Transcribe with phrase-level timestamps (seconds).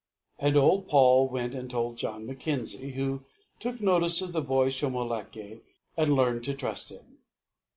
[0.39, 3.23] And old Paul went and told John Mackenzie, who
[3.59, 5.61] took notice of the boy Shomolekae
[5.95, 7.19] and learned to trust him.